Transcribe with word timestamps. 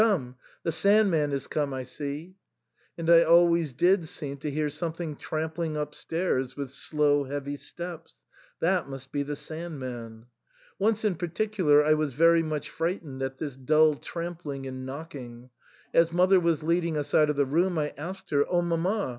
Come! 0.01 0.37
The 0.63 0.71
* 0.71 0.71
Sand 0.81 1.11
man' 1.11 1.31
is 1.31 1.45
come 1.45 1.75
I 1.75 1.83
see." 1.83 2.35
And 2.97 3.07
I 3.07 3.21
always 3.21 3.71
did 3.73 4.07
seem 4.09 4.37
to 4.37 4.49
hear 4.49 4.67
something 4.71 5.15
tramp 5.15 5.59
ling 5.59 5.77
upstairs 5.77 6.57
with 6.57 6.71
slow 6.71 7.25
heavy 7.25 7.55
steps; 7.55 8.23
that 8.61 8.89
must 8.89 9.11
be 9.11 9.21
the 9.21 9.35
Sand 9.35 9.77
man. 9.79 10.25
Once 10.79 11.05
in 11.05 11.13
particular 11.13 11.85
I 11.85 11.93
was 11.93 12.13
very 12.13 12.41
much 12.41 12.71
fright 12.71 13.05
ened 13.05 13.21
at 13.23 13.37
this 13.37 13.55
dull 13.55 13.93
trampling 13.93 14.65
and 14.65 14.87
knocking; 14.87 15.51
as 15.93 16.11
mother 16.11 16.39
was 16.39 16.63
leading 16.63 16.97
us 16.97 17.13
out 17.13 17.29
of 17.29 17.35
the 17.35 17.45
room 17.45 17.77
I 17.77 17.89
asked 17.95 18.31
her," 18.31 18.43
O 18.49 18.63
mamma 18.63 19.09